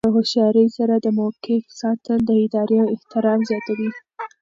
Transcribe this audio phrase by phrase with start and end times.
[0.05, 3.89] د هوښیارۍ سره د موقف ساتل د ادارې احترام زیاتوي.